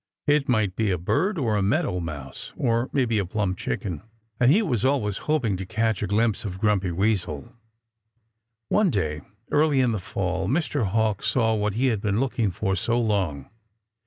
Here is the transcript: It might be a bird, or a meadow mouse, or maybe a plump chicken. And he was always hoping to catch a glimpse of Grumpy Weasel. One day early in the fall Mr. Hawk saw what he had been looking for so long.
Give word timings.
It 0.25 0.49
might 0.49 0.75
be 0.75 0.89
a 0.89 0.97
bird, 0.97 1.37
or 1.37 1.55
a 1.55 1.61
meadow 1.61 1.99
mouse, 1.99 2.53
or 2.57 2.89
maybe 2.91 3.19
a 3.19 3.25
plump 3.27 3.59
chicken. 3.59 4.01
And 4.39 4.51
he 4.51 4.63
was 4.63 4.83
always 4.83 5.19
hoping 5.29 5.57
to 5.57 5.63
catch 5.67 6.01
a 6.01 6.07
glimpse 6.07 6.43
of 6.43 6.59
Grumpy 6.59 6.91
Weasel. 6.91 7.53
One 8.67 8.89
day 8.89 9.21
early 9.51 9.79
in 9.79 9.91
the 9.91 9.99
fall 9.99 10.47
Mr. 10.47 10.87
Hawk 10.87 11.21
saw 11.21 11.53
what 11.53 11.75
he 11.75 11.89
had 11.93 12.01
been 12.01 12.19
looking 12.19 12.49
for 12.49 12.75
so 12.75 12.99
long. 12.99 13.51